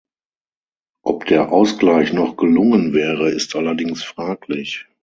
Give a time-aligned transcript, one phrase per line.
[1.03, 4.87] Ob der Ausgleich noch gelungen wäre ist allerdings fraglich.